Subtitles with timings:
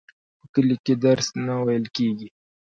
[0.39, 2.29] په کلي کي درس نه وویل کیږي.